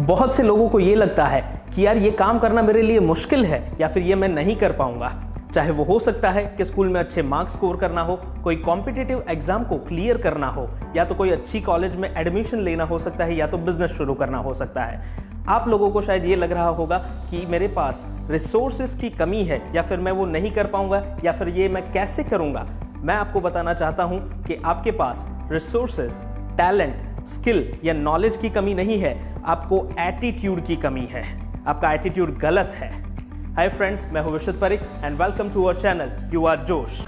[0.00, 1.40] बहुत से लोगों को ये लगता है
[1.74, 4.72] कि यार ये काम करना मेरे लिए मुश्किल है या फिर ये मैं नहीं कर
[4.72, 5.12] पाऊँगा।
[5.54, 9.24] चाहे वो हो सकता है कि स्कूल में अच्छे मार्क्स स्कोर करना हो, कोई कॉम्पिटेटिव
[9.30, 13.24] एग्ज़ाम को क्लियर करना हो, या तो कोई अच्छी कॉलेज में एडमिशन लेना हो सकता
[13.24, 15.02] है या तो बिज़नेस शुरू करना हो सकता है।
[15.48, 16.98] आप लोगों को शायद ये लग रहा होगा
[17.30, 21.32] कि मेरे पास रिसोर्सेज की कमी है, या फिर मैं वो नहीं कर पाऊँगा, या
[21.32, 22.66] फिर ये मैं कैसे करूँगा?
[22.96, 26.22] मैं आपको बताना चाहता हूँ कि आपके पास रिसोर्सेज
[26.56, 31.22] टैलेंट स्किल या नॉलेज की कमी नहीं है, आपको एटीट्यूड की कमी है।
[31.66, 32.90] आपका एटीट्यूड गलत है।
[33.54, 37.00] हाय फ्रेंड्स मैं हूँ Vishuddh Parik and welcome to our channel you are जोश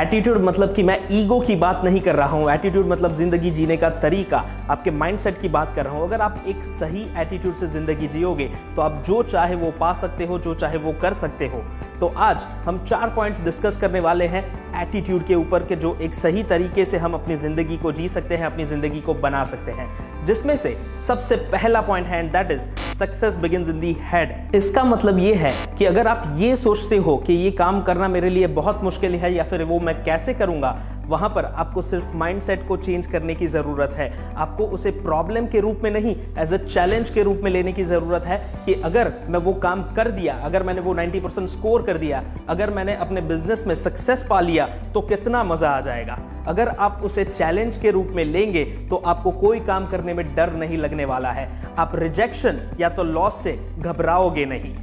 [0.00, 3.76] एटीट्यूड मतलब कि मैं ईगो की बात नहीं कर रहा हूँ। एटीट्यूड मतलब ज़िंदगी जीने
[3.76, 4.38] का तरीका।
[4.70, 8.48] आपके माइंडसेट की बात कर रहा हूँ। अगर आप एक सही एटीट्यूड से ज़िंदगी जियोगे
[8.76, 11.62] तो आप जो चाहे वो पा सकते हो, जो चाहे वो कर सकते हो।
[12.00, 14.44] तो आज हम चार पॉइंट्स डिस्कस करने वाले हैं
[14.82, 18.36] एटीट्यूड के ऊपर के, जो एक सही तरीके से हम अपनी ज़िंदगी को जी सकते
[18.36, 19.88] हैं, अपनी ज़िंदगी को बना सकते हैं।
[20.26, 22.62] जिसमें से सबसे पहला पॉइंट है that is
[22.98, 27.32] success in the head इसका मतलब ये है कि अगर आप ये सोचते हो कि
[27.34, 30.70] ये काम करना मेरे लिए बहुत मुश्किल है या फिर वो मैं कैसे करूँगा
[31.08, 35.60] वहाँ पर आपको सिर्फ़ माइंडसेट को चेंज करने की ज़रूरत है। आपको उसे प्रॉब्लम के
[35.60, 39.12] रूप में नहीं एज अ चैलेंज के रूप में लेने की ज़रूरत है कि अगर
[39.28, 42.94] मैं वो काम कर दिया, अगर मैंने वो 90 परसेंट स्कोर कर दिया, अगर मैंने
[42.96, 47.76] अपने बिज़नेस में सक्सेस पा लिया तो कितना मज़ा आ जाएगा। अगर आप उसे चैलेंज
[47.76, 51.48] के रूप में लेंगे तो आपको कोई काम करने में डर नहीं लगने वाला है।
[51.78, 54.74] आप रिजेक्शन या तो लॉस से घबराओगे नहीं।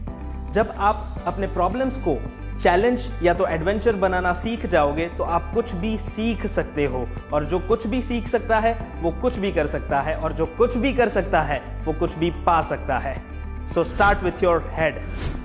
[0.53, 2.17] जब आप अपने प्रॉब्लम्स को
[2.61, 7.45] चैलेंज या तो एडवेंचर बनाना सीख जाओगे तो आप कुछ भी सीख सकते हो। और
[7.45, 10.77] जो कुछ भी सीख सकता है, वो कुछ भी कर सकता है। और जो कुछ
[10.77, 13.21] भी कर सकता है, वो कुछ भी पा सकता है।
[13.67, 14.97] So start with your head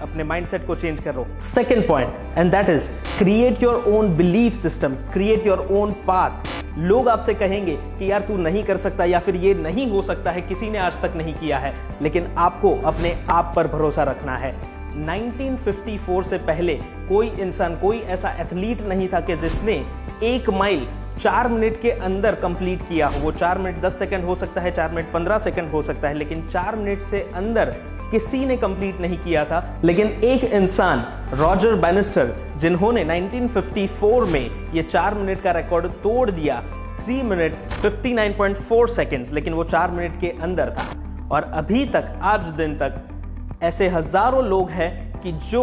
[0.03, 4.95] अपने माइंडसेट को चेंज करो। Second point and that is create your own belief system
[5.13, 6.47] create your own path
[6.79, 10.31] लोग आपसे कहेंगे कि यार तू नहीं कर सकता या फिर ये नहीं हो सकता
[10.31, 14.37] है, किसी ने आज तक नहीं किया है। लेकिन आपको अपने आप पर भरोसा रखना
[14.37, 16.75] है। 1954 से पहले
[17.09, 19.87] कोई इंसान, कोई ऐसा एथलीट नहीं था कि जिसने
[20.23, 20.89] एक माइल
[21.21, 24.71] चार मिनट के अंदर कंप्लीट किया हो। वो चार मिनट दस सेकंड हो सकता है,
[24.71, 27.75] चार मिनट पंद्रह सेकंड हो सकता है, लेकिन चार मिनट से अंदर
[28.11, 31.05] किसी ने कंप्लीट नहीं किया था। लेकिन एक इंसान,
[31.35, 36.63] रॉजर बैनिस्टर, जिन्होंने 1954 में ये चार मिनट का रिकॉर्ड तोड़ दिया
[37.01, 40.87] थ्री मिनट 59.4 सेकंड्स लेकिन वो चार मिनट के अंदर था।
[41.31, 43.18] और अभी तक, आज दिन तक
[43.63, 45.63] ऐसे हज़ारों लोग हैं कि जो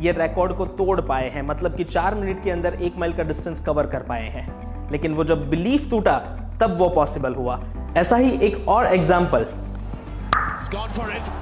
[0.00, 3.22] ये रिकॉर्ड को तोड़ पाए हैं। मतलब कि चार मिनट के अंदर एक माइल का
[3.22, 6.18] डिस्टेंस कवर कर पाए हैं। लेकिन वो जब बिलीफ टूटा,
[6.60, 7.60] तब वो पॉसिबल हुआ।
[7.96, 9.46] ऐसा ही एक और एग्ज़ाम्पल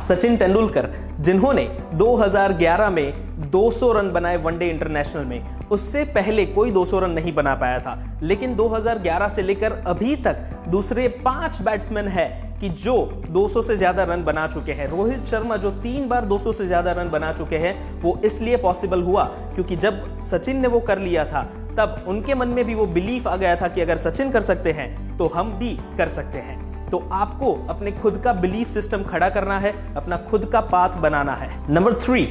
[0.09, 0.89] सचिन तेंदुलकर,
[1.21, 1.65] जिन्होंने
[1.95, 7.55] 2011 में 200 रन बनाए वनडे इंटरनेशनल में। उससे पहले कोई 200 रन नहीं बना
[7.55, 10.37] पाया था, लेकिन 2011 से लेकर अभी तक
[10.69, 12.29] दूसरे पाँच बैट्समैन है
[12.61, 12.97] कि जो
[13.29, 16.93] 200 से ज़्यादा रन बना चुके हैं। रोहित शर्मा जो तीन बार 200 से ज़्यादा
[16.93, 21.25] रन बना चुके हैं, वो इसलिए पॉसिबल हुआ क्योंकि जब सचिन ने वो कर लिया
[21.25, 21.43] था,
[21.79, 24.73] तब उनके मन में भी वो बिलीफ आ गया था कि अगर सचिन कर सकते
[24.73, 26.64] हैं तो हम भी कर सकते हैं।
[26.95, 31.33] तो आपको अपने खुद का बिलीफ सिस्टम खड़ा करना है, अपना खुद का पाथ बनाना
[31.35, 32.23] है। Number three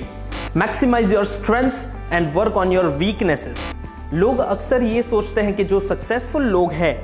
[0.58, 3.74] maximise your strengths and work on your weaknesses
[4.14, 6.96] लोग अक्सर ये सोचते हैं कि जो सक्सेसफुल लोग हैं,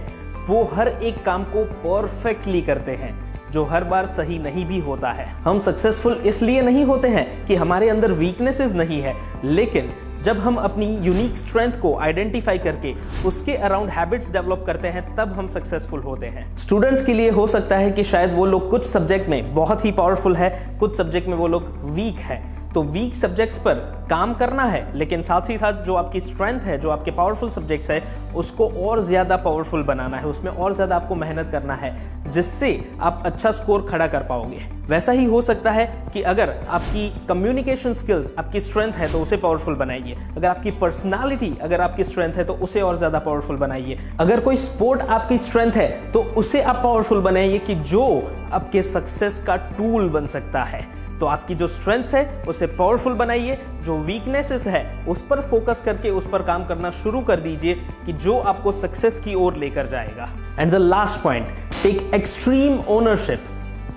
[0.48, 3.14] वो हर एक काम को परफेक्टली करते हैं,
[3.52, 7.56] जो हर बार सही नहीं भी होता है। हम सक्सेसफुल इसलिए नहीं होते हैं कि
[7.56, 9.16] हमारे अंदर वीकनेसेस नहीं है,
[9.46, 9.90] लेकिन
[10.24, 12.94] जब हम अपनी यूनिक स्ट्रेंथ को आइडेंटिफाई करके
[13.26, 17.48] उसके अराउंड हैबिट्स डेवलप करते हैं, तब हम सक्सेसफुल होते हैं। स्टूडेंट्स के लिए हो
[17.48, 21.28] सकता है कि शायद वो लोग कुछ सब्जेक्ट में बहुत ही पावरफुल है, कुछ सब्जेक्ट
[21.28, 22.42] में वो लोग वीक है।
[22.74, 23.74] तो वीक सब्जेक्ट्स पर
[24.10, 27.90] काम करना है, लेकिन साथ ही साथ जो आपकी स्ट्रेंथ है, जो आपके पावरफुल सब्जेक्ट्स
[27.92, 28.02] है,
[28.36, 31.94] उसको और ज़्यादा पावरफुल बनाना है, उसमें और ज़्यादा आपको मेहनत करना है,
[32.32, 32.70] जिससे
[33.00, 37.94] आप अच्छा स्कोर खड़ा कर पाओगे। वैसा ही हो सकता है कि अगर आपकी कम्युनिकेशन
[37.94, 42.46] स्किल्स आपकी स्ट्रेंथ है तो उसे पावरफुल बनाइए। अगर आपकी पर्सनालिटी अगर आपकी स्ट्रेंथ है
[42.46, 46.82] तो उसे और ज़्यादा पावरफुल बनाइए। अगर कोई स्पोर्ट आपकी स्ट्रेंथ है तो उसे आप
[46.84, 48.06] पावरफुल बनाइए कि जो
[48.54, 50.88] आपके सक्सेस का टूल बन सकता है।
[51.20, 56.10] तो आपकी जो स्ट्रेंथ्स है, उसे पावरफुल बनाइए, जो वीकनेसेस है, उस पर फोकस करके
[56.10, 57.76] उस पर काम करना शुरू कर दीजिए
[58.06, 60.30] कि जो आपको सक्सेस की ओर लेकर जाएगा।
[60.60, 61.48] And the last point
[61.84, 63.40] take extreme ownership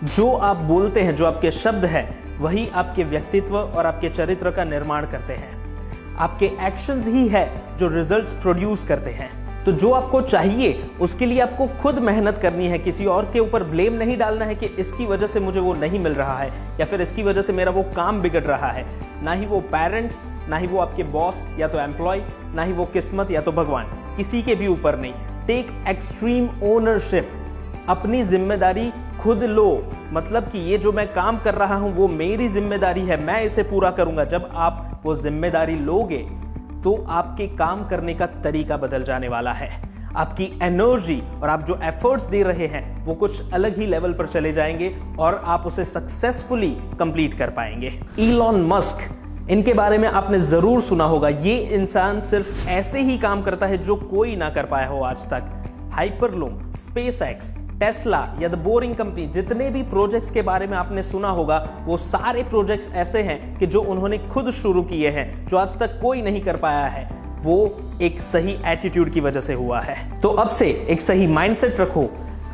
[0.05, 4.65] जो आप बोलते हैं, जो आपके शब्द है, वही आपके व्यक्तित्व और आपके चरित्र का
[4.65, 10.21] निर्माण करते हैं। आपके एक्शंस ही है जो रिजल्ट्स प्रोड्यूस करते हैं। तो जो आपको
[10.23, 14.45] चाहिए, उसके लिए आपको खुद मेहनत करनी है। किसी और के ऊपर ब्लेम नहीं डालना
[14.45, 16.51] है कि इसकी वजह से मुझे वो नहीं मिल रहा है,
[16.81, 18.85] या फिर इसकी वजह से मेरा वो काम बिगड़ रहा है।
[19.25, 22.23] ना ही वो पेरेंट्स ना ही वो आपके बॉस या तो एम्प्लॉय
[22.55, 23.87] ना ही वो किस्मत, या तो भगवान।
[24.17, 25.13] किसी के भी ऊपर नहीं।
[25.47, 27.31] टेक एक्सट्रीम ओनरशिप
[27.89, 32.49] अपनी ज़िम्मेदारी खुद लो। मतलब कि ये जो मैं काम कर रहा हूँ, वो मेरी
[32.49, 36.27] ज़िम्मेदारी है। मैं इसे पूरा करूँगा। जब आप वो ज़िम्मेदारी लोगे
[36.85, 39.71] तो आपके काम करने का तरीका बदल जाने वाला है।
[40.17, 44.27] आपकी एनर्जी और आप जो एफर्ट्स दे रहे हैं, वो कुछ अलग ही लेवल पर
[44.27, 50.39] चले जाएँगे और आप उसे सक्सेसफुली कंप्लीट कर पाएँगे। इलॉन मस्क इनके बारे में आपने
[50.39, 54.67] ज़रूर सुना होगा। ये इंसान सिर्फ़ ऐसे ही काम करता है जो कोई ना कर
[54.67, 60.31] पाया हो आज तक। हाइपरलूम स्पेस एक्स टेस्ला या द बोरिंग कंपनी जितने भी प्रोजेक्ट्स
[60.31, 64.51] के बारे में आपने सुना होगा, वो सारे प्रोजेक्ट्स ऐसे हैं कि जो उन्होंने खुद
[64.51, 67.05] शुरू किए हैं, जो आज तक कोई नहीं कर पाया है,
[67.43, 67.57] वो
[68.03, 72.03] एक सही एटीट्यूड की वजह से हुआ है। तो अब से एक सही माइंडसेट रखो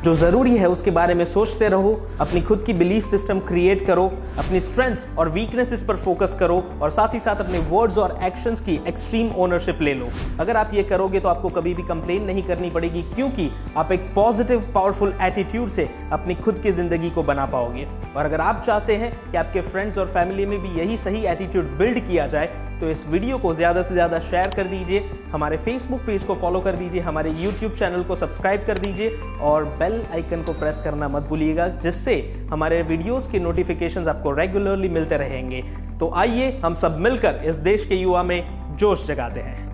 [0.03, 1.91] जो ज़रूरी है उसके बारे में सोचते रहो,
[2.21, 4.05] अपनी खुद की बिलीफ सिस्टम क्रिएट करो,
[4.39, 8.61] अपनी स्ट्रेंथ्स और वीकनेसेस पर फोकस करो और साथ ही साथ अपने वर्ड्स और एक्शंस
[8.61, 10.07] की एक्सट्रीम ओनरशिप ले लो।
[10.39, 14.09] अगर आप ये करोगे तो आपको कभी भी कंप्लेन नहीं करनी पड़ेगी क्योंकि आप एक
[14.15, 18.95] पॉजिटिव पावरफुल एटीट्यूड से अपनी खुद की ज़िंदगी को बना पाओगे। और अगर आप चाहते
[18.95, 22.89] हैं कि आपके फ्रेंड्स और फैमिली में भी यही सही एटीट्यूड बिल्ड किया जाए तो
[22.89, 24.99] इस वीडियो को ज़्यादा से ज़्यादा शेयर कर दीजिए,
[25.31, 29.09] हमारे फेसबुक पेज को फॉलो कर दीजिए, हमारे यूट्यूब चैनल को सब्सक्राइब कर दीजिए
[29.41, 32.17] और बेल आइकन को प्रेस करना मत भूलिएगा, जिससे
[32.51, 35.63] हमारे वीडियोस के नोटिफिकेशंस आपको रेगुलरली मिलते रहेंगे।
[35.99, 39.68] तो आइए हम सब मिलकर इस देश के युवा में जोश जगाते हैं।